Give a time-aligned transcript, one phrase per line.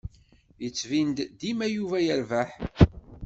[0.63, 2.49] Yettbin-d dima Yuba yerbeḥ.